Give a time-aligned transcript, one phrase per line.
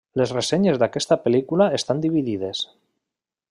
[0.19, 2.65] Les ressenyes d'aquesta pel·lícula estan dividides.